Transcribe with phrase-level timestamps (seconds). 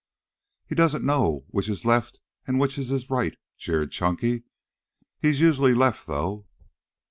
[0.65, 4.45] "He doesn't know which is his left and which is his right," jeered Chunky.
[5.19, 6.47] "He's usually left, though."